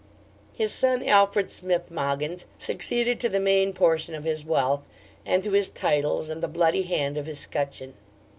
[0.51, 4.87] His son, Alfred Smith Mogyns, succeeded to the main portion of his wealth,
[5.27, 7.93] and to his titles and the bloody hand of his scutcheon.